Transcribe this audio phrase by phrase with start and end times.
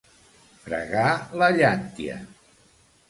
[0.63, 1.05] Fregar
[1.41, 2.17] la llàntia.